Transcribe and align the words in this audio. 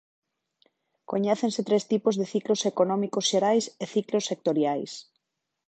Coñécense 1.11 1.61
tres 1.67 1.83
tipos 1.91 2.15
de 2.19 2.29
ciclos 2.33 2.61
económicos 2.71 3.25
xerais 3.31 3.65
e 3.83 3.85
ciclos 3.95 4.27
sectoriais. 4.29 4.91